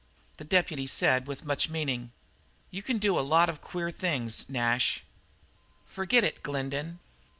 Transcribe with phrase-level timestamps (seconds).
[0.37, 2.11] The deputy said with much meaning:
[2.71, 5.03] "You can do a lot of queer things, Nash."
[5.85, 6.97] "Forget it, Glendin."